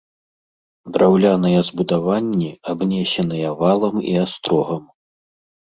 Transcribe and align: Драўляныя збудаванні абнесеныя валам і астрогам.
Драўляныя 0.95 1.59
збудаванні 1.69 2.49
абнесеныя 2.75 3.49
валам 3.61 3.95
і 4.15 4.19
астрогам. 4.27 4.83